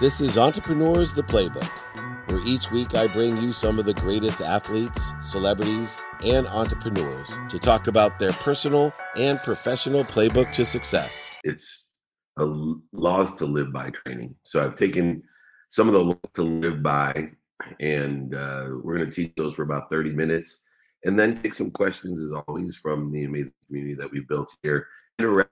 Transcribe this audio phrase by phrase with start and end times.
[0.00, 1.68] This is Entrepreneurs the Playbook,
[2.30, 7.58] where each week I bring you some of the greatest athletes, celebrities, and entrepreneurs to
[7.58, 11.30] talk about their personal and professional playbook to success.
[11.44, 11.88] It's
[12.38, 14.36] a laws to live by training.
[14.42, 15.22] So I've taken
[15.68, 17.32] some of the laws to live by,
[17.78, 20.64] and uh, we're going to teach those for about 30 minutes
[21.04, 24.86] and then take some questions as always from the amazing community that we built here
[25.20, 25.46] around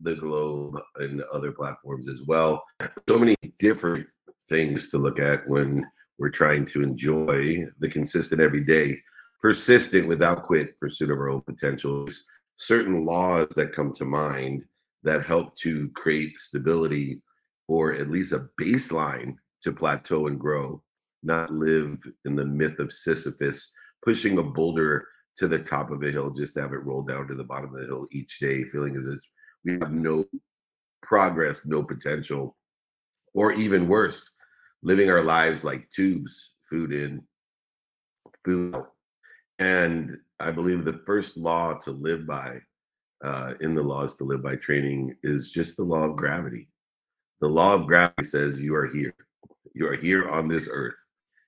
[0.00, 2.62] the globe and other platforms as well.
[3.08, 4.06] So many different
[4.48, 5.84] things to look at when
[6.18, 8.98] we're trying to enjoy the consistent everyday,
[9.40, 12.24] persistent without quit pursuit of our own potentials.
[12.56, 14.64] Certain laws that come to mind
[15.02, 17.20] that help to create stability
[17.68, 20.82] or at least a baseline to plateau and grow,
[21.22, 23.72] not live in the myth of Sisyphus
[24.04, 27.26] pushing a boulder to the top of a hill just to have it roll down
[27.26, 29.18] to the bottom of the hill each day, feeling as if
[29.64, 30.24] we have no
[31.02, 32.56] progress, no potential,
[33.34, 34.30] or even worse,
[34.82, 37.22] living our lives like tubes, food in,
[38.44, 38.92] food out.
[39.58, 42.58] And I believe the first law to live by
[43.22, 46.68] uh, in the laws to live by training is just the law of gravity.
[47.40, 49.14] The law of gravity says you are here.
[49.74, 50.94] You are here on this earth.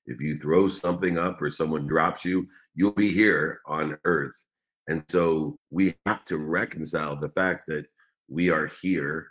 [0.06, 4.34] If you throw something up or someone drops you, you'll be here on earth.
[4.88, 7.86] And so we have to reconcile the fact that
[8.28, 9.28] we are here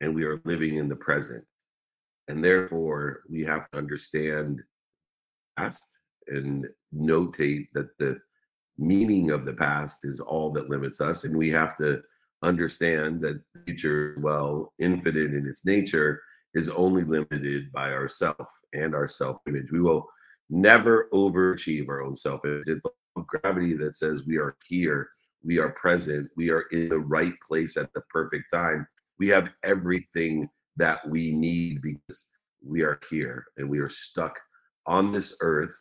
[0.00, 1.44] and we are living in the present.
[2.28, 4.62] And therefore, we have to understand
[5.56, 5.86] past
[6.28, 8.18] and notate that the
[8.78, 11.24] meaning of the past is all that limits us.
[11.24, 12.02] And we have to
[12.42, 16.22] understand that the future, well, infinite in its nature,
[16.54, 19.70] is only limited by ourself and our self image.
[19.70, 20.06] We will
[20.50, 22.68] never overachieve our own self image.
[22.68, 22.82] It's
[23.26, 25.08] gravity that says we are here,
[25.46, 28.86] we are present, we are in the right place at the perfect time.
[29.18, 32.26] We have everything that we need because
[32.66, 34.38] we are here and we are stuck
[34.86, 35.74] on this earth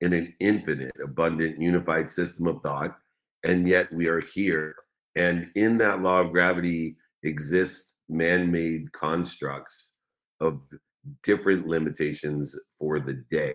[0.00, 2.96] in an infinite, abundant, unified system of thought.
[3.44, 4.74] And yet we are here.
[5.16, 9.92] And in that law of gravity exist man made constructs
[10.40, 10.62] of
[11.24, 13.54] different limitations for the day.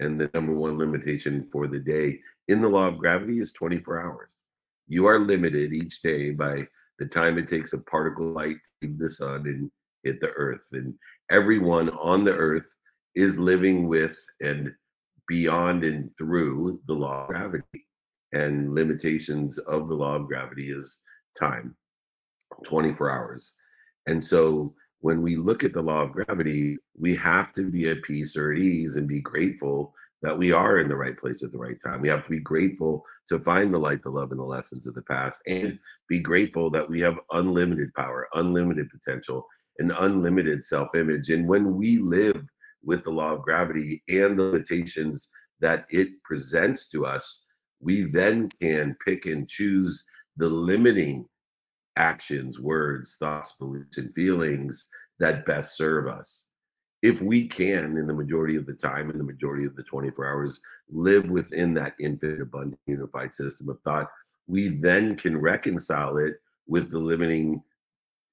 [0.00, 2.18] And the number one limitation for the day
[2.48, 4.28] in the law of gravity is 24 hours.
[4.86, 6.66] You are limited each day by
[6.98, 9.70] the time it takes a particle light to leave the sun and
[10.02, 10.66] hit the earth.
[10.72, 10.94] And
[11.30, 12.66] everyone on the earth
[13.14, 14.72] is living with and
[15.26, 17.86] beyond and through the law of gravity.
[18.32, 21.02] And limitations of the law of gravity is
[21.38, 21.76] time
[22.64, 23.54] 24 hours.
[24.06, 28.02] And so when we look at the law of gravity, we have to be at
[28.02, 31.52] peace or at ease and be grateful that we are in the right place at
[31.52, 32.00] the right time.
[32.00, 34.94] We have to be grateful to find the light, the love, and the lessons of
[34.94, 39.46] the past, and be grateful that we have unlimited power, unlimited potential,
[39.78, 41.28] and unlimited self image.
[41.28, 42.42] And when we live
[42.82, 45.28] with the law of gravity and the limitations
[45.60, 47.44] that it presents to us,
[47.80, 50.02] we then can pick and choose
[50.38, 51.26] the limiting
[51.96, 56.48] actions, words, thoughts, beliefs, and feelings that best serve us.
[57.04, 60.26] If we can, in the majority of the time, in the majority of the 24
[60.26, 64.08] hours, live within that infinite, abundant, unified system of thought,
[64.46, 67.62] we then can reconcile it with the limiting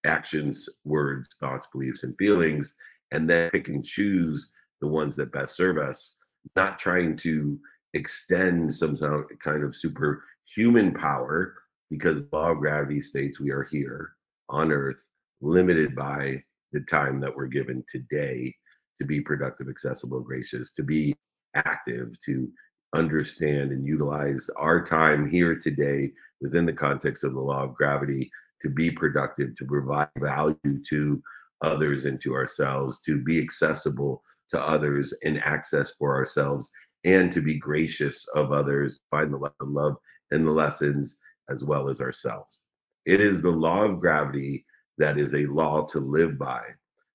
[0.06, 2.76] actions, words, thoughts, beliefs, and feelings,
[3.12, 4.50] and then pick and choose
[4.80, 6.16] the ones that best serve us,
[6.56, 7.60] not trying to
[7.94, 8.98] extend some
[9.44, 11.56] kind of superhuman power
[11.90, 14.14] because law of gravity states we are here
[14.48, 15.04] on earth
[15.42, 18.54] limited by the time that we're given today
[19.00, 21.16] to be productive accessible gracious to be
[21.56, 22.50] active to
[22.94, 26.12] understand and utilize our time here today
[26.42, 28.30] within the context of the law of gravity
[28.62, 31.22] to be productive to provide value to
[31.62, 36.70] others and to ourselves to be accessible to others and access for ourselves
[37.04, 39.96] and to be gracious of others find the love
[40.32, 42.64] and the lessons as well as ourselves.
[43.06, 44.66] It is the law of gravity
[45.02, 46.62] that is a law to live by,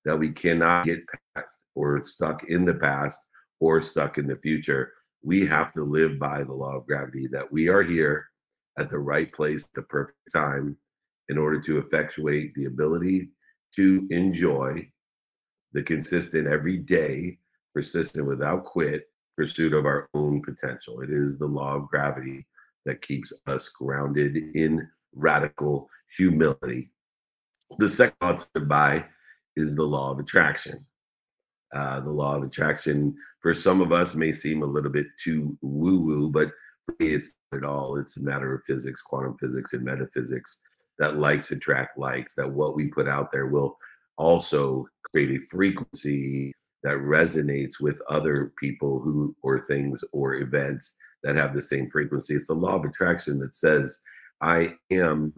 [0.05, 1.01] that we cannot get
[1.35, 3.21] past or stuck in the past
[3.61, 4.93] or stuck in the future.
[5.23, 8.27] We have to live by the law of gravity that we are here
[8.79, 10.77] at the right place the perfect time
[11.29, 13.31] in order to effectuate the ability
[13.77, 14.89] to enjoy
[15.73, 17.39] the consistent every day,
[17.75, 19.05] persistent without quit
[19.37, 21.03] pursuit of our own potential.
[21.03, 22.47] It is the law of gravity
[22.85, 26.91] that keeps us grounded in radical humility.
[27.79, 29.05] The second law to by
[29.57, 30.85] is the law of attraction.
[31.75, 35.57] Uh, the law of attraction for some of us may seem a little bit too
[35.63, 36.53] woo woo, but
[37.01, 37.99] it's not at all.
[37.99, 40.63] It's a matter of physics, quantum physics, and metaphysics
[40.99, 43.77] that likes attract likes, that what we put out there will
[44.17, 46.53] also create a frequency
[46.83, 52.35] that resonates with other people who or things or events that have the same frequency.
[52.35, 54.03] It's the law of attraction that says,
[54.41, 55.35] I am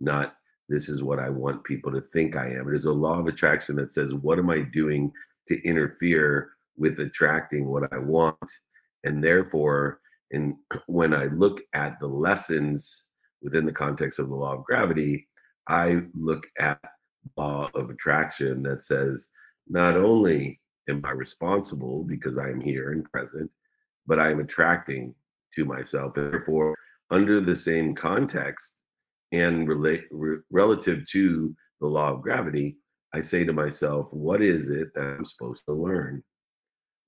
[0.00, 0.35] not
[0.68, 2.68] this is what I want people to think I am.
[2.68, 5.12] It is a law of attraction that says, what am I doing
[5.48, 8.36] to interfere with attracting what I want?
[9.04, 10.00] And therefore,
[10.32, 13.06] and when I look at the lessons
[13.42, 15.28] within the context of the law of gravity,
[15.68, 16.80] I look at
[17.36, 19.28] law of attraction that says
[19.68, 23.50] not only am I responsible because I am here and present,
[24.06, 25.14] but I am attracting
[25.54, 26.14] to myself.
[26.14, 26.76] Therefore,
[27.10, 28.75] under the same context
[29.40, 32.76] and re- relative to the law of gravity,
[33.12, 36.22] I say to myself, what is it that I'm supposed to learn?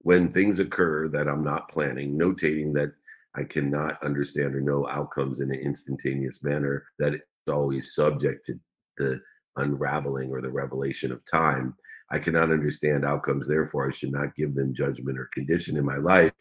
[0.00, 2.92] When things occur that I'm not planning, notating that
[3.34, 8.58] I cannot understand or know outcomes in an instantaneous manner, that it's always subject to
[8.96, 9.20] the
[9.56, 11.74] unraveling or the revelation of time.
[12.10, 15.96] I cannot understand outcomes, therefore, I should not give them judgment or condition in my
[15.98, 16.32] life.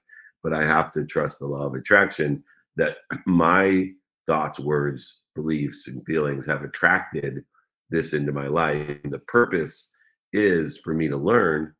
[0.43, 2.43] But I have to trust the law of attraction
[2.77, 3.91] that my
[4.27, 7.43] thoughts, words, beliefs, and feelings have attracted
[7.89, 8.99] this into my life.
[9.03, 9.89] And the purpose
[10.33, 11.73] is for me to learn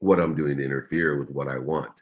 [0.00, 1.92] what I'm doing to interfere with what I want.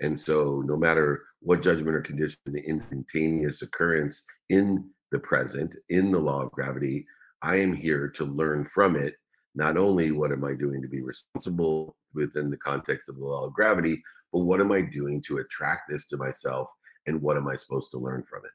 [0.00, 6.10] And so, no matter what judgment or condition, the instantaneous occurrence in the present, in
[6.10, 7.06] the law of gravity,
[7.42, 9.14] I am here to learn from it.
[9.54, 13.46] Not only what am I doing to be responsible within the context of the law
[13.46, 14.02] of gravity,
[14.32, 16.68] but what am I doing to attract this to myself
[17.06, 18.50] and what am I supposed to learn from it?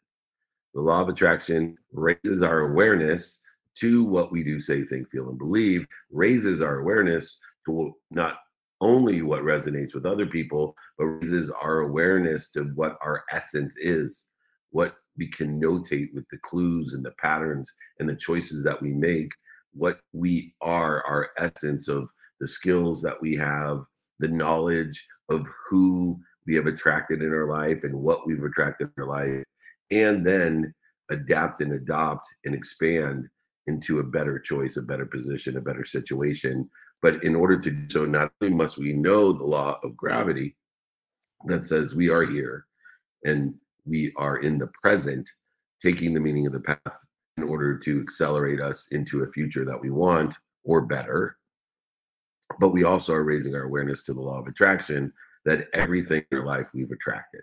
[0.78, 3.42] The law of attraction raises our awareness
[3.80, 8.38] to what we do, say, think, feel, and believe, raises our awareness to not
[8.80, 14.30] only what resonates with other people, but raises our awareness to what our essence is,
[14.70, 18.92] what we can notate with the clues and the patterns and the choices that we
[18.92, 19.32] make,
[19.74, 22.08] what we are, our essence of
[22.40, 23.82] the skills that we have,
[24.20, 29.04] the knowledge of who we have attracted in our life and what we've attracted in
[29.04, 29.44] our life,
[29.92, 30.74] and then
[31.10, 33.28] adapt and adopt and expand
[33.68, 36.70] into a better choice, a better position, a better situation.
[37.02, 40.56] But in order to do so, not only must we know the law of gravity
[41.46, 42.66] that says we are here
[43.26, 43.54] and
[43.86, 45.30] we are in the present,
[45.82, 47.06] taking the meaning of the path
[47.38, 51.38] in order to accelerate us into a future that we want or better.
[52.60, 55.14] But we also are raising our awareness to the law of attraction
[55.46, 57.42] that everything in our life we've attracted.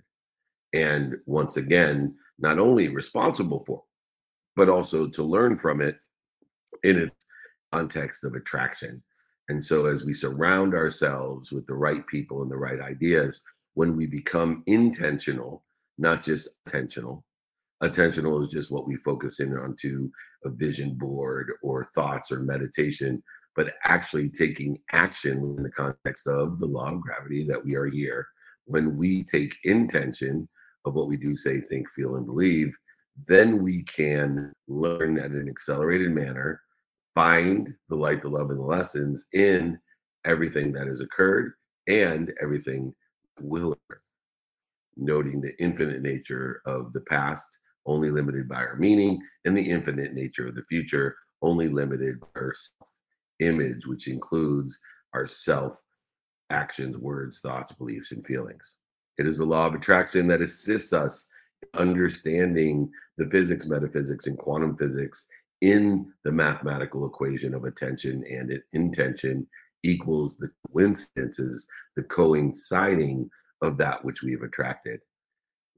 [0.73, 3.83] And once again, not only responsible for,
[4.57, 5.97] but also to learn from it
[6.83, 7.27] in its
[7.73, 9.03] context of attraction.
[9.49, 13.43] And so, as we surround ourselves with the right people and the right ideas,
[13.75, 15.65] when we become intentional,
[15.99, 17.23] not just attentional,
[17.83, 20.11] attentional is just what we focus in onto
[20.45, 23.23] a vision board or thoughts or meditation,
[23.55, 27.87] but actually taking action in the context of the law of gravity that we are
[27.87, 28.27] here.
[28.67, 30.49] When we take intention
[30.85, 32.73] of what we do, say, think, feel, and believe,
[33.27, 36.61] then we can learn at an accelerated manner,
[37.15, 39.79] find the light, the love, and the lessons in
[40.25, 41.53] everything that has occurred
[41.87, 42.95] and everything
[43.41, 44.01] will occur.
[44.97, 47.47] Noting the infinite nature of the past,
[47.87, 52.27] only limited by our meaning, and the infinite nature of the future, only limited by
[52.37, 52.89] our self
[53.41, 54.79] image, which includes
[55.13, 55.77] our self
[56.51, 58.77] actions, words, thoughts, beliefs, and feelings.
[59.17, 61.29] It is the law of attraction that assists us
[61.63, 65.29] in understanding the physics, metaphysics, and quantum physics
[65.61, 69.47] in the mathematical equation of attention and intention
[69.85, 73.31] equals the coincidences, the coinciding
[73.63, 75.01] of that which we have attracted.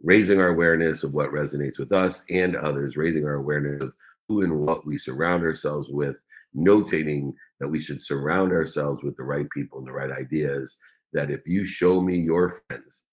[0.02, 3.92] Raising our awareness of what resonates with us and others, raising our awareness of
[4.28, 6.16] who and what we surround ourselves with,
[6.56, 10.78] notating that we should surround ourselves with the right people and the right ideas.
[11.12, 13.04] That if you show me your friends,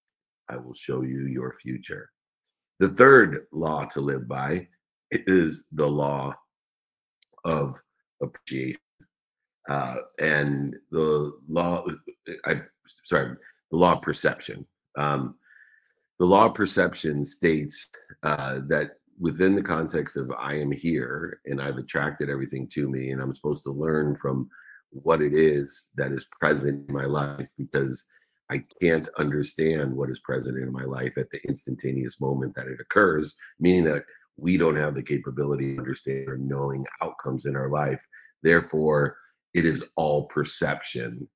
[0.48, 2.10] I will show you your future.
[2.80, 4.68] The third law to live by
[5.10, 6.34] is the law
[7.44, 7.76] of
[8.22, 8.80] appreciation.
[9.68, 11.84] Uh, and the law,
[12.44, 12.62] I
[13.06, 13.36] sorry,
[13.70, 14.66] the law of perception.
[14.96, 15.36] Um,
[16.18, 17.88] the law of perception states
[18.22, 23.10] uh, that within the context of I am here and I've attracted everything to me,
[23.10, 24.48] and I'm supposed to learn from
[24.90, 28.06] what it is that is present in my life because
[28.50, 32.80] I can't understand what is present in my life at the instantaneous moment that it
[32.80, 34.04] occurs, meaning that
[34.36, 38.00] we don't have the capability of understanding or knowing outcomes in our life.
[38.42, 39.16] Therefore,
[39.54, 41.28] it is all perception.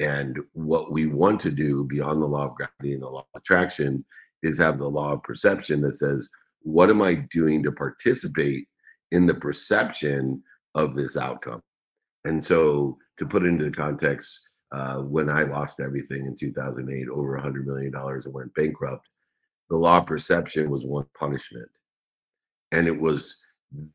[0.00, 3.40] And what we want to do beyond the law of gravity and the law of
[3.40, 4.04] attraction
[4.42, 6.28] is have the law of perception that says,
[6.62, 8.66] what am I doing to participate
[9.12, 10.42] in the perception
[10.74, 11.62] of this outcome?
[12.24, 17.38] And so, to put into the context uh, when I lost everything in 2008, over
[17.38, 19.08] $100 million and went bankrupt,
[19.70, 21.68] the law of perception was one punishment.
[22.72, 23.36] And it was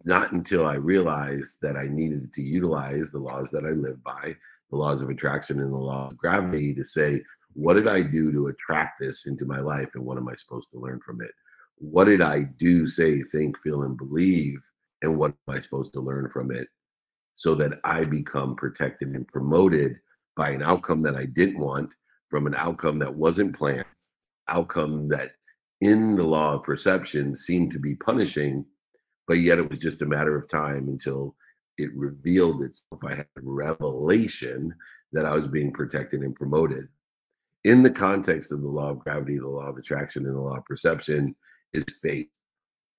[0.03, 4.35] not until I realized that I needed to utilize the laws that I live by,
[4.69, 7.21] the laws of attraction and the law of gravity, to say,
[7.53, 10.69] what did I do to attract this into my life and what am I supposed
[10.71, 11.31] to learn from it?
[11.77, 14.59] What did I do, say, think, feel, and believe?
[15.01, 16.67] And what am I supposed to learn from it
[17.35, 19.99] so that I become protected and promoted
[20.35, 21.89] by an outcome that I didn't want,
[22.29, 23.85] from an outcome that wasn't planned,
[24.47, 25.31] outcome that
[25.81, 28.65] in the law of perception seemed to be punishing,
[29.27, 31.35] but yet it was just a matter of time until
[31.77, 33.03] it revealed itself.
[33.03, 34.73] I had revelation
[35.11, 36.87] that I was being protected and promoted.
[37.63, 40.57] In the context of the law of gravity, the law of attraction, and the law
[40.57, 41.35] of perception,
[41.73, 42.27] is faith.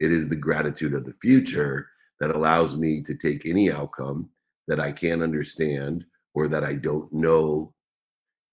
[0.01, 1.89] It is the gratitude of the future
[2.21, 4.29] that allows me to take any outcome
[4.67, 7.73] that I can't understand or that I don't know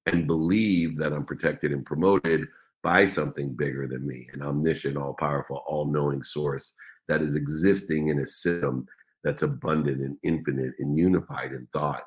[0.05, 2.47] and believe that I'm protected and promoted
[2.83, 6.73] by something bigger than me, an omniscient, all powerful, all knowing source
[7.07, 8.85] that is existing in a system
[9.23, 12.03] that's abundant and infinite and unified in thought.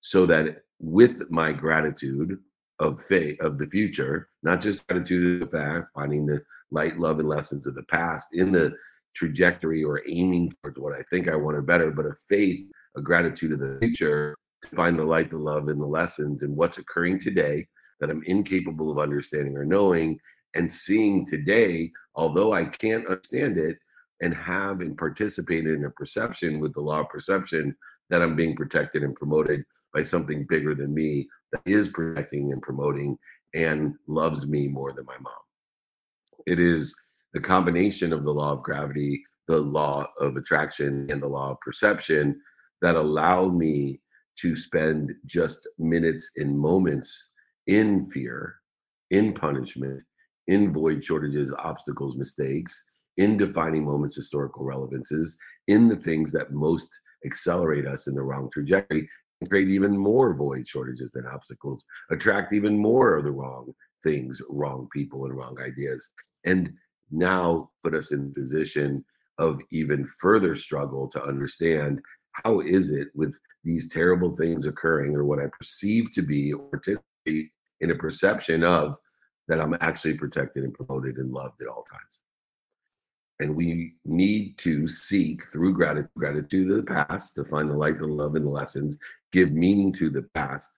[0.00, 2.38] So that with my gratitude
[2.78, 7.18] of faith of the future, not just gratitude of the past, finding the light, love,
[7.18, 8.74] and lessons of the past in the
[9.14, 13.52] trajectory or aiming towards what I think I wanted better, but a faith, a gratitude
[13.52, 14.34] of the future
[14.74, 17.66] find the light, the love, and the lessons and what's occurring today
[18.00, 20.18] that I'm incapable of understanding or knowing
[20.54, 23.78] and seeing today, although I can't understand it
[24.20, 27.76] and have and participate in a perception with the law of perception
[28.10, 29.64] that I'm being protected and promoted
[29.94, 33.18] by something bigger than me that is protecting and promoting
[33.54, 35.32] and loves me more than my mom.
[36.46, 36.94] It is
[37.32, 41.60] the combination of the law of gravity, the law of attraction, and the law of
[41.60, 42.40] perception
[42.82, 44.00] that allow me
[44.40, 47.30] to spend just minutes and moments
[47.66, 48.56] in fear,
[49.10, 50.02] in punishment,
[50.46, 56.88] in void shortages, obstacles, mistakes, in defining moments, historical relevances, in the things that most
[57.24, 59.08] accelerate us in the wrong trajectory
[59.40, 64.40] and create even more void shortages than obstacles, attract even more of the wrong things,
[64.48, 66.10] wrong people, and wrong ideas.
[66.44, 66.72] And
[67.10, 69.04] now put us in position
[69.38, 72.00] of even further struggle to understand
[72.32, 76.64] how is it with these terrible things occurring or what I perceive to be or
[76.68, 78.96] participate in a perception of
[79.48, 82.20] that I'm actually protected and promoted and loved at all times.
[83.40, 87.98] And we need to seek through gratitude, gratitude to the past to find the light,
[87.98, 88.98] the love, and the lessons,
[89.32, 90.76] give meaning to the past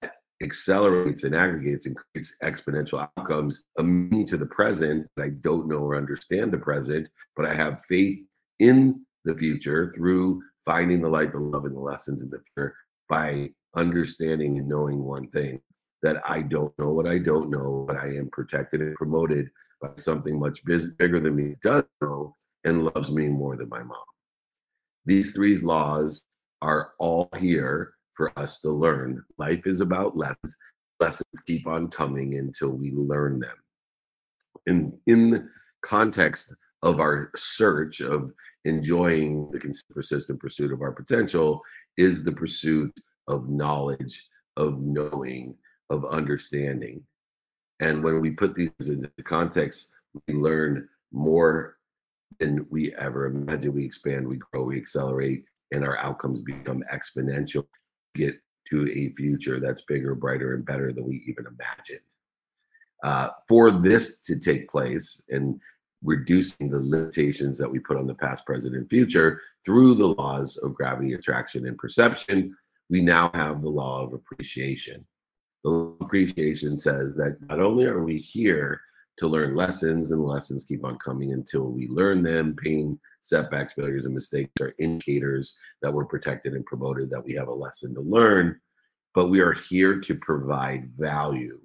[0.00, 5.06] that accelerates and aggregates and creates exponential outcomes, a meaning to the present.
[5.18, 8.20] I don't know or understand the present, but I have faith
[8.60, 12.76] in the future through finding the light, the love, and the lessons in the future
[13.08, 15.58] by understanding and knowing one thing
[16.02, 19.48] that I don't know what I don't know, but I am protected and promoted
[19.80, 23.96] by something much bigger than me, does know and loves me more than my mom.
[25.06, 26.20] These three laws
[26.60, 29.24] are all here for us to learn.
[29.38, 30.54] Life is about lessons.
[31.00, 33.56] Lessons keep on coming until we learn them.
[34.66, 35.48] In in the
[35.82, 38.32] context of our search of
[38.64, 41.60] enjoying the persistent pursuit of our potential
[41.96, 42.94] is the pursuit
[43.26, 44.24] of knowledge,
[44.56, 45.54] of knowing,
[45.90, 47.02] of understanding.
[47.80, 49.90] And when we put these into context,
[50.26, 51.76] we learn more
[52.38, 53.74] than we ever imagined.
[53.74, 57.66] We expand, we grow, we accelerate, and our outcomes become exponential.
[58.14, 58.34] Get
[58.70, 62.00] to a future that's bigger, brighter, and better than we even imagined.
[63.04, 65.60] Uh, for this to take place, and
[66.02, 70.56] reducing the limitations that we put on the past, present, and future through the laws
[70.58, 72.56] of gravity, attraction, and perception,
[72.88, 75.04] we now have the law of appreciation.
[75.64, 78.80] The law of appreciation says that not only are we here
[79.18, 84.04] to learn lessons, and lessons keep on coming until we learn them, pain, setbacks, failures,
[84.04, 88.00] and mistakes are indicators that we're protected and promoted, that we have a lesson to
[88.00, 88.58] learn,
[89.14, 91.58] but we are here to provide value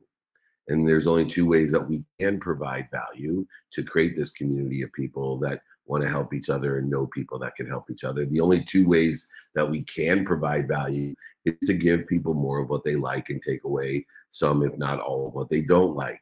[0.68, 4.94] and there's only two ways that we can provide value to create this community of
[4.94, 8.26] people that want to help each other and know people that can help each other.
[8.26, 11.14] The only two ways that we can provide value
[11.46, 15.02] is to give people more of what they like and take away some, if not
[15.02, 16.22] all, of what they don't like.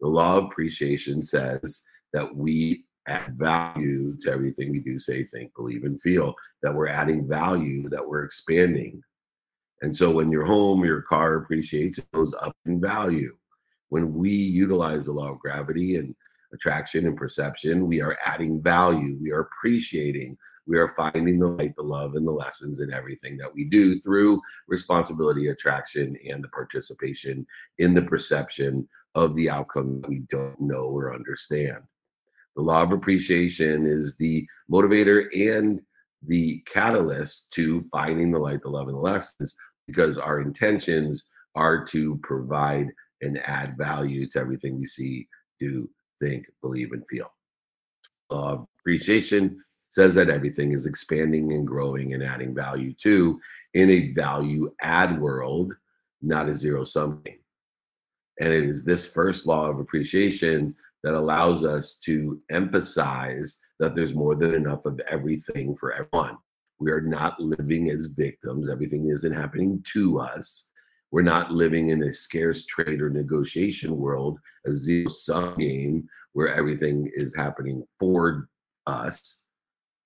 [0.00, 1.82] The law of appreciation says
[2.14, 6.88] that we add value to everything we do, say, think, believe, and feel, that we're
[6.88, 9.02] adding value, that we're expanding.
[9.82, 13.36] And so when your home, your car appreciates, it goes up in value
[13.88, 16.14] when we utilize the law of gravity and
[16.52, 19.18] attraction and perception, we are adding value.
[19.20, 20.36] We are appreciating
[20.66, 24.00] we are finding the light, the love, and the lessons in everything that we do
[24.00, 27.46] through responsibility, attraction, and the participation
[27.78, 31.78] in the perception of the outcome we don't know or understand.
[32.56, 35.80] The law of appreciation is the motivator and
[36.26, 39.54] the catalyst to finding the light, the love, and the lessons
[39.86, 42.88] because our intentions are to provide
[43.24, 45.26] and add value to everything we see,
[45.58, 45.88] do,
[46.20, 47.32] think, believe, and feel.
[48.30, 53.40] Of appreciation says that everything is expanding and growing and adding value to
[53.74, 55.72] in a value add world,
[56.20, 57.38] not a zero sum game.
[58.40, 64.14] And it is this first law of appreciation that allows us to emphasize that there's
[64.14, 66.38] more than enough of everything for everyone.
[66.80, 70.70] We are not living as victims, everything isn't happening to us.
[71.14, 76.52] We're not living in a scarce trade or negotiation world, a zero sum game where
[76.52, 78.48] everything is happening for
[78.88, 79.44] us.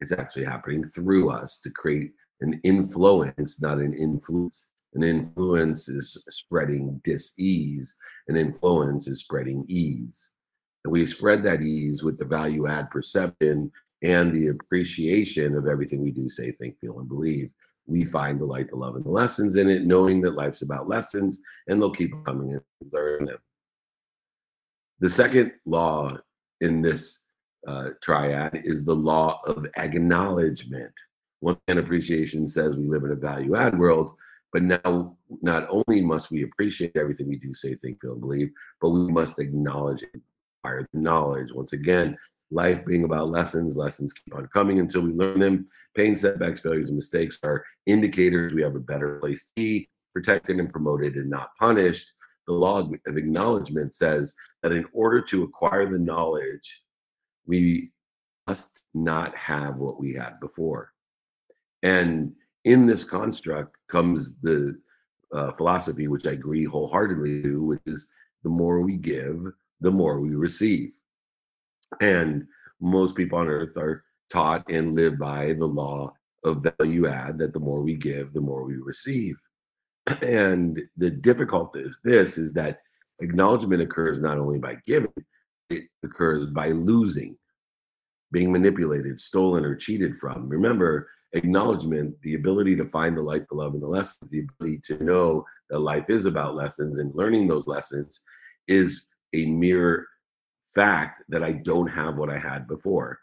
[0.02, 2.12] It's actually happening through us to create
[2.42, 4.66] an influence, not an influenza.
[4.92, 7.96] An influenza is spreading dis-ease,
[8.28, 10.32] an influence is spreading ease.
[10.84, 13.72] And we spread that ease with the value add perception
[14.02, 17.48] and the appreciation of everything we do, say, think, feel, and believe.
[17.88, 20.88] We find the light, the love, and the lessons in it, knowing that life's about
[20.88, 23.38] lessons and they'll keep coming and learn them.
[25.00, 26.18] The second law
[26.60, 27.18] in this
[27.66, 30.92] uh, triad is the law of acknowledgement.
[31.40, 34.14] One hand appreciation says we live in a value add world,
[34.52, 38.50] but now not only must we appreciate everything we do, say, think, feel, and believe,
[38.80, 40.20] but we must acknowledge it
[40.68, 41.52] acquire knowledge.
[41.52, 42.16] Once again,
[42.50, 45.66] life being about lessons, lessons keep on coming until we learn them.
[45.94, 50.58] Pain, setbacks, failures, and mistakes are indicators we have a better place to be, protected
[50.58, 52.06] and promoted and not punished.
[52.46, 56.80] The law of acknowledgement says that in order to acquire the knowledge,
[57.46, 57.90] we
[58.46, 60.92] must not have what we had before.
[61.82, 62.32] And
[62.64, 64.78] in this construct comes the
[65.32, 68.08] uh, philosophy, which I agree wholeheartedly to, which is
[68.42, 69.44] the more we give,
[69.80, 70.92] the more we receive.
[72.00, 72.46] And
[72.80, 76.12] most people on earth are taught and live by the law
[76.44, 79.36] of value add that the more we give, the more we receive.
[80.22, 82.80] And the difficulty is this is that
[83.20, 85.12] acknowledgement occurs not only by giving,
[85.70, 87.36] it occurs by losing,
[88.32, 90.48] being manipulated, stolen, or cheated from.
[90.48, 94.80] Remember, acknowledgement, the ability to find the light, the love, and the lessons, the ability
[94.84, 98.22] to know that life is about lessons and learning those lessons
[98.66, 100.06] is a mere
[100.78, 103.18] fact that I don't have what I had before.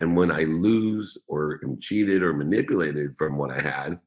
[0.00, 4.00] And when I lose or am cheated or manipulated from what I had,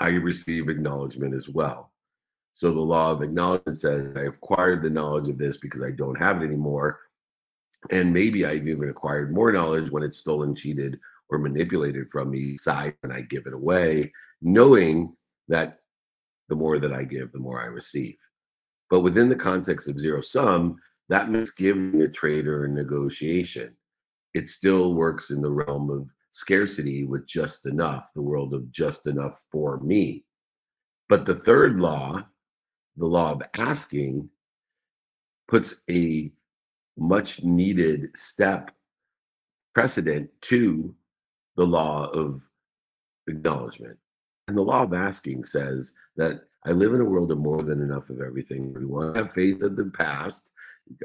[0.00, 1.92] I receive acknowledgement as well.
[2.52, 6.16] So the law of acknowledgement says I acquired the knowledge of this because I don't
[6.16, 6.98] have it anymore.
[7.90, 12.56] And maybe I've even acquired more knowledge when it's stolen, cheated, or manipulated from me,
[12.56, 15.14] side when I give it away, knowing
[15.46, 15.78] that
[16.48, 18.16] the more that I give, the more I receive.
[18.90, 20.76] But within the context of zero sum,
[21.08, 23.76] that means giving a trader a negotiation.
[24.34, 29.06] It still works in the realm of scarcity with just enough, the world of just
[29.06, 30.24] enough for me.
[31.08, 32.26] But the third law,
[32.96, 34.28] the law of asking,
[35.48, 36.32] puts a
[36.96, 38.70] much needed step
[39.74, 40.94] precedent to
[41.56, 42.42] the law of
[43.26, 43.98] acknowledgement.
[44.48, 47.80] And the law of asking says that I live in a world of more than
[47.80, 48.72] enough of everything.
[48.72, 50.50] We want to have faith in the past.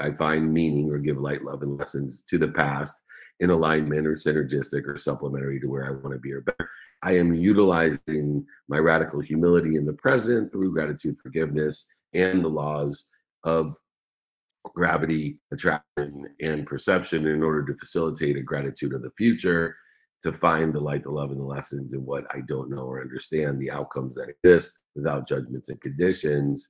[0.01, 2.95] I find meaning or give light, love, and lessons to the past
[3.39, 6.69] in alignment or synergistic or supplementary to where I want to be or better.
[7.01, 13.07] I am utilizing my radical humility in the present through gratitude, forgiveness, and the laws
[13.45, 13.75] of
[14.65, 19.75] gravity, attraction, and perception in order to facilitate a gratitude of the future
[20.23, 23.01] to find the light, the love, and the lessons in what I don't know or
[23.01, 26.69] understand, the outcomes that exist without judgments and conditions.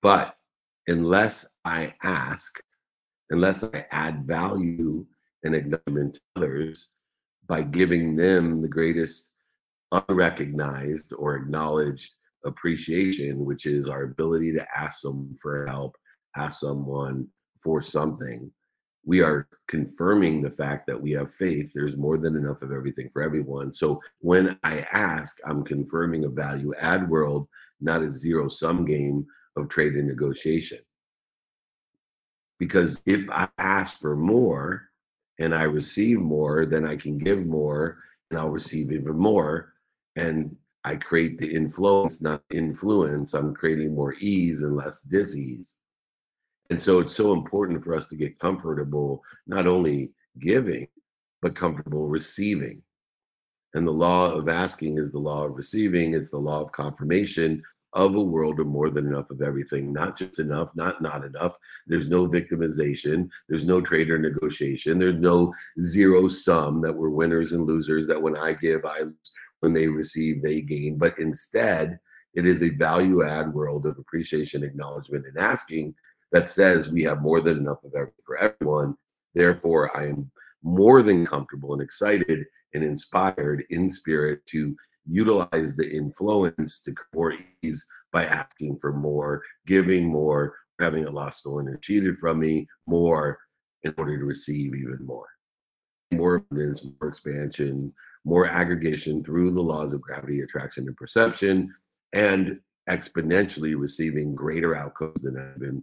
[0.00, 0.34] But
[0.88, 2.60] unless I ask,
[3.30, 5.06] unless I add value
[5.44, 6.90] and acknowledgement to others
[7.46, 9.32] by giving them the greatest
[10.08, 12.12] unrecognized or acknowledged
[12.44, 15.96] appreciation, which is our ability to ask someone for help,
[16.36, 17.28] ask someone
[17.62, 18.50] for something,
[19.04, 21.70] we are confirming the fact that we have faith.
[21.74, 23.72] There's more than enough of everything for everyone.
[23.74, 27.48] So when I ask, I'm confirming a value add world,
[27.80, 30.78] not a zero sum game of trade and negotiation.
[32.58, 34.88] Because if I ask for more
[35.38, 37.98] and I receive more, then I can give more
[38.30, 39.72] and I'll receive even more.
[40.16, 43.38] And I create the influence, not influenza.
[43.38, 45.76] I'm creating more ease and less disease.
[46.70, 50.10] And so it's so important for us to get comfortable, not only
[50.40, 50.88] giving,
[51.40, 52.82] but comfortable receiving.
[53.74, 57.62] And the law of asking is the law of receiving, it's the law of confirmation
[57.94, 61.56] of a world of more than enough of everything, not just enough, not not enough.
[61.86, 67.66] There's no victimization, there's no trader negotiation, there's no zero sum that we're winners and
[67.66, 69.02] losers, that when I give, I
[69.60, 70.98] when they receive, they gain.
[70.98, 71.98] But instead,
[72.34, 75.94] it is a value add world of appreciation, acknowledgement, and asking
[76.32, 78.96] that says we have more than enough of everything for everyone.
[79.34, 80.30] Therefore, I am
[80.62, 84.74] more than comfortable and excited and inspired in spirit to
[85.08, 91.40] utilize the influence to more ease by asking for more, giving more, having a lost,
[91.40, 93.38] stolen, and cheated from me more
[93.82, 95.26] in order to receive even more.
[96.12, 97.92] More abundance, more expansion,
[98.24, 101.74] more aggregation through the laws of gravity, attraction, and perception,
[102.12, 105.82] and exponentially receiving greater outcomes than have been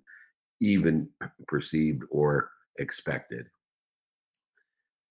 [0.62, 1.10] even
[1.48, 3.48] perceived or expected.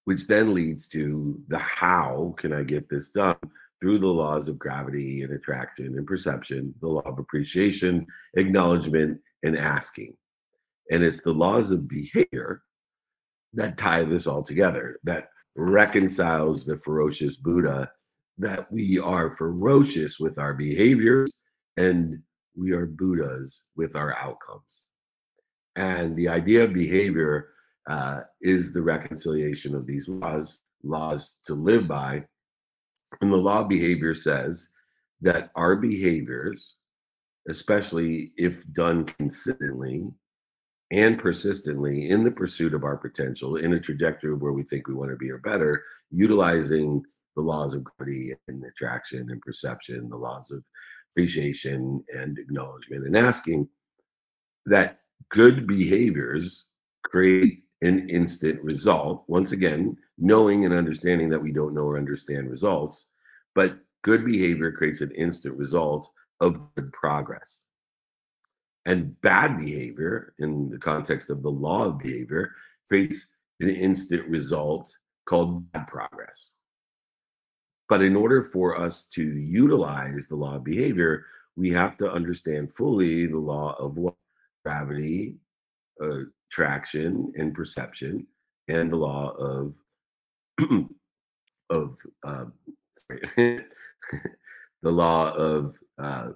[0.05, 3.37] Which then leads to the how can I get this done?
[3.81, 9.57] Through the laws of gravity and attraction and perception, the law of appreciation, acknowledgement, and
[9.57, 10.17] asking.
[10.91, 12.62] And it's the laws of behavior
[13.55, 17.91] that tie this all together, that reconciles the ferocious Buddha
[18.38, 21.41] that we are ferocious with our behaviors
[21.77, 22.23] and
[22.57, 24.85] we are Buddhas with our outcomes.
[25.77, 27.51] And the idea of behavior
[27.88, 32.25] uh, is the reconciliation of these laws, laws to live by.
[33.21, 34.71] And the law of behavior says
[35.21, 36.75] that our behaviors,
[37.49, 40.07] especially if done consistently
[40.90, 44.94] and persistently in the pursuit of our potential, in a trajectory where we think we
[44.94, 47.03] want to be or better, utilizing
[47.37, 50.62] the laws of gravity and attraction and perception, the laws of
[51.12, 53.68] appreciation and acknowledgement, and asking
[54.66, 56.64] that good behaviors
[57.05, 59.25] create an instant result.
[59.29, 63.07] Once again, knowing and understanding that we don't know or understand results,
[63.55, 66.11] but good behavior creates an instant result
[66.41, 67.64] of good progress.
[68.87, 72.53] And bad behavior, in the context of the law of behavior,
[72.88, 73.29] creates
[73.61, 76.55] an instant result called bad progress.
[77.88, 82.73] But in order for us to utilize the law of behavior, we have to understand
[82.75, 84.14] fully the law of what
[84.64, 85.37] gravity,
[86.03, 88.27] uh, traction, and perception,
[88.69, 89.75] and the law of
[91.71, 92.45] of uh,
[92.95, 93.21] sorry,
[94.83, 96.29] the law of uh,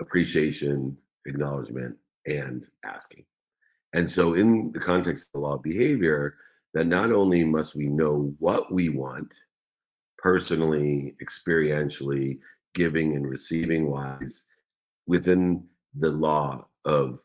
[0.00, 3.24] appreciation, acknowledgement, and asking.
[3.92, 6.36] And so, in the context of the law of behavior,
[6.74, 9.32] that not only must we know what we want
[10.18, 12.38] personally, experientially,
[12.74, 14.46] giving and receiving wise
[15.06, 15.64] within
[15.96, 17.20] the law of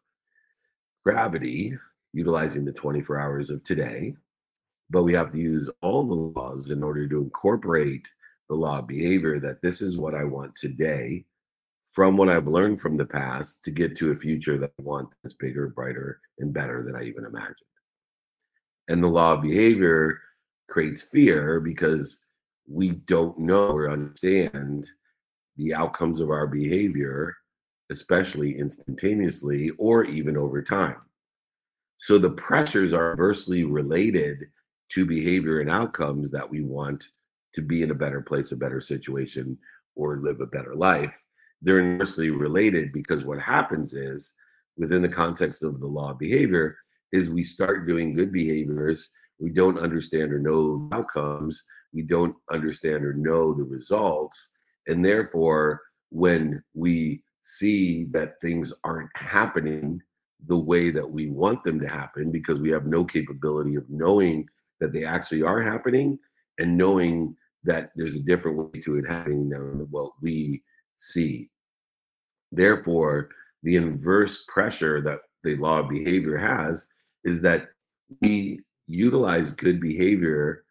[1.03, 1.75] gravity,
[2.13, 4.15] utilizing the 24 hours of today,
[4.89, 8.07] but we have to use all the laws in order to incorporate
[8.49, 11.25] the law of behavior that this is what I want today
[11.91, 15.09] from what I've learned from the past to get to a future that I want
[15.23, 17.55] that's bigger, brighter, and better than I even imagined.
[18.87, 20.19] And the law of behavior
[20.67, 22.25] creates fear because
[22.67, 24.89] we don't know or understand
[25.57, 27.35] the outcomes of our behavior
[27.89, 30.97] especially instantaneously or even over time.
[31.99, 34.45] So the pressures are inversely related
[34.93, 37.03] to behavior and outcomes that we want
[37.53, 39.57] to be in a better place, a better situation,
[39.95, 41.13] or live a better life.
[41.61, 44.33] They're inversely related because what happens is
[44.77, 46.77] within the context of the law of behavior
[47.11, 53.03] is we start doing good behaviors we don't understand or know outcomes we don't understand
[53.03, 54.53] or know the results
[54.87, 55.81] and therefore
[56.11, 60.01] when we see that things aren't happening
[60.47, 64.47] the way that we want them to happen because we have no capability of knowing
[64.79, 66.17] that they actually are happening
[66.57, 70.63] and knowing that there's a different way to it happening than what we
[70.97, 71.49] see.
[72.51, 73.29] Therefore,
[73.63, 76.87] the inverse pressure that the law of behavior has
[77.23, 77.67] is that
[78.21, 80.63] we utilize good behavior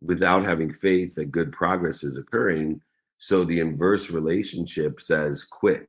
[0.00, 2.80] without having faith that good progress is occurring.
[3.18, 5.88] So the inverse relationship says quit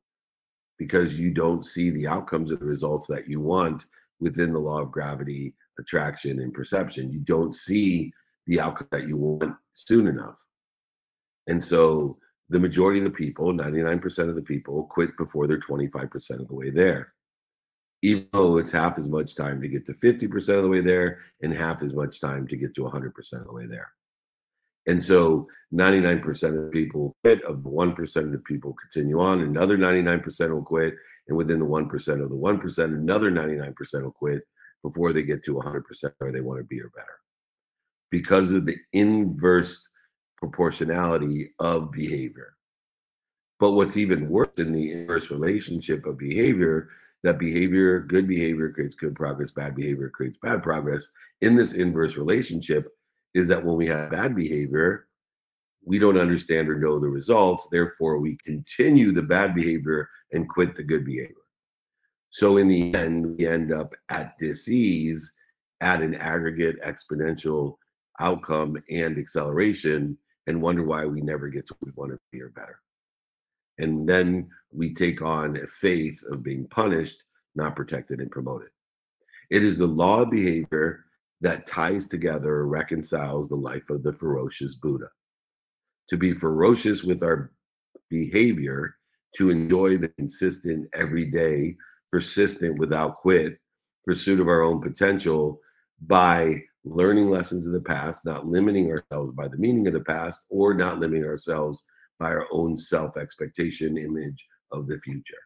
[0.79, 3.85] because you don't see the outcomes of the results that you want
[4.19, 7.11] within the law of gravity, attraction, and perception.
[7.11, 8.11] You don't see
[8.47, 10.41] the outcome that you want soon enough.
[11.47, 12.17] And so
[12.49, 16.55] the majority of the people, 99% of the people, quit before they're 25% of the
[16.55, 17.13] way there.
[18.01, 21.19] Even though it's half as much time to get to 50% of the way there
[21.41, 23.89] and half as much time to get to 100% of the way there.
[24.89, 29.77] And so 99% of people quit, of the 1% of the people continue on, another
[29.77, 30.95] 99% will quit.
[31.27, 34.41] And within the 1% of the 1%, another 99% will quit
[34.81, 35.83] before they get to 100%
[36.17, 37.19] where they want to be or better.
[38.09, 39.87] Because of the inverse
[40.37, 42.55] proportionality of behavior.
[43.59, 46.89] But what's even worse in the inverse relationship of behavior,
[47.21, 51.11] that behavior, good behavior creates good progress, bad behavior creates bad progress.
[51.41, 52.91] In this inverse relationship,
[53.33, 55.07] is that when we have bad behavior,
[55.85, 57.67] we don't understand or know the results.
[57.71, 61.35] Therefore, we continue the bad behavior and quit the good behavior.
[62.31, 65.33] So, in the end, we end up at disease
[65.81, 67.75] at an aggregate exponential
[68.19, 72.41] outcome and acceleration and wonder why we never get to where we want to be
[72.41, 72.81] or better.
[73.77, 77.23] And then we take on a faith of being punished,
[77.55, 78.69] not protected and promoted.
[79.49, 81.05] It is the law of behavior
[81.41, 85.07] that ties together or reconciles the life of the ferocious Buddha.
[86.09, 87.51] To be ferocious with our
[88.09, 88.95] behavior,
[89.37, 91.75] to enjoy the consistent, everyday,
[92.11, 93.57] persistent, without quit
[94.05, 95.59] pursuit of our own potential
[96.07, 100.45] by learning lessons of the past, not limiting ourselves by the meaning of the past,
[100.49, 101.83] or not limiting ourselves
[102.19, 105.37] by our own self expectation image of the future.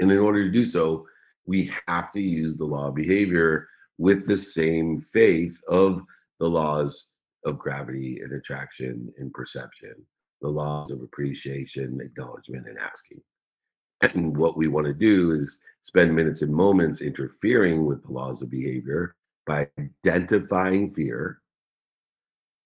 [0.00, 1.06] And in order to do so,
[1.46, 3.68] we have to use the law of behavior
[4.02, 6.02] with the same faith of
[6.40, 7.12] the laws
[7.44, 9.94] of gravity and attraction and perception,
[10.40, 13.20] the laws of appreciation, acknowledgement, and asking.
[14.00, 18.42] And what we want to do is spend minutes and moments interfering with the laws
[18.42, 19.14] of behavior
[19.46, 19.68] by
[20.04, 21.40] identifying fear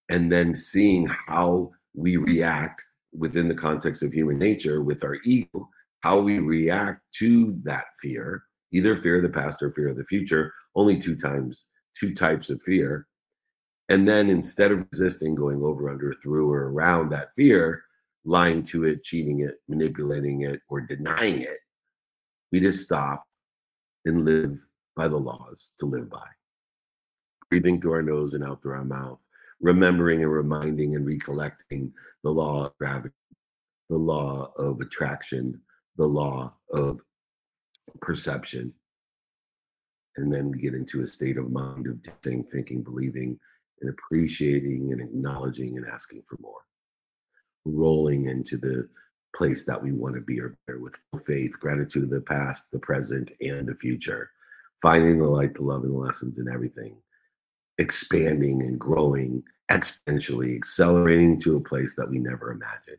[0.08, 5.68] and then seeing how we react within the context of human nature with our ego,
[6.00, 8.42] how we react to that fear,
[8.72, 11.66] either fear of the past or fear of the future, only two times,
[11.98, 13.06] two types of fear.
[13.88, 17.84] And then instead of resisting, going over, under, through, or around that fear,
[18.24, 21.58] lying to it, cheating it, manipulating it, or denying it,
[22.50, 23.24] we just stop
[24.04, 24.58] and live
[24.96, 26.26] by the laws to live by.
[27.48, 29.20] Breathing through our nose and out through our mouth
[29.60, 33.14] remembering and reminding and recollecting the law of gravity,
[33.88, 35.60] the law of attraction,
[35.96, 37.00] the law of
[38.00, 38.72] perception.
[40.16, 43.38] And then we get into a state of mind of saying, thinking, believing,
[43.80, 46.60] and appreciating and acknowledging and asking for more.
[47.64, 48.88] Rolling into the
[49.34, 50.94] place that we want to be or better with
[51.26, 54.30] faith, gratitude of the past, the present, and the future.
[54.80, 56.96] Finding the light, the love, and the lessons in everything
[57.78, 62.98] expanding and growing exponentially, accelerating to a place that we never imagined.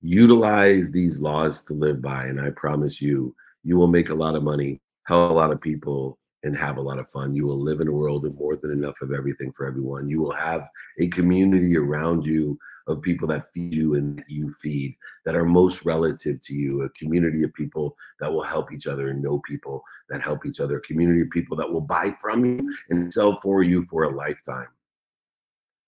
[0.00, 4.34] Utilize these laws to live by, and I promise you, you will make a lot
[4.34, 7.34] of money, help a lot of people, and have a lot of fun.
[7.34, 10.08] You will live in a world of more than enough of everything for everyone.
[10.08, 10.68] You will have
[11.00, 15.84] a community around you of people that feed you and you feed that are most
[15.84, 19.82] relative to you, a community of people that will help each other and know people
[20.08, 23.40] that help each other, a community of people that will buy from you and sell
[23.40, 24.68] for you for a lifetime.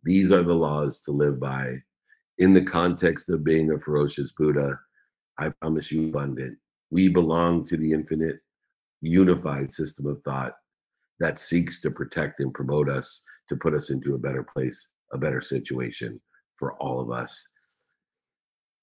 [0.02, 1.76] These are the laws to live by
[2.38, 4.78] in the context of being a ferocious Buddha.
[5.38, 6.58] I promise you abundant.
[6.90, 8.40] We belong to the infinite,
[9.00, 10.54] unified system of thought
[11.20, 15.18] that seeks to protect and promote us to put us into a better place, a
[15.18, 16.20] better situation
[16.56, 17.48] for all of us